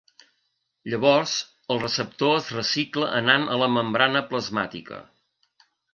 [0.93, 1.33] Llavors
[1.75, 5.03] el receptor es recicla anant a la membrana plasmàtica.